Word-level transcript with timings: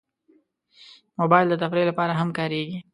موبایل 1.19 1.47
د 1.49 1.55
تفریح 1.63 1.85
لپاره 1.89 2.13
هم 2.19 2.29
کارېږي. 2.37 2.77